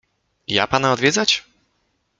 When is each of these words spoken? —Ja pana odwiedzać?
—Ja 0.47 0.67
pana 0.67 0.91
odwiedzać? 0.93 1.43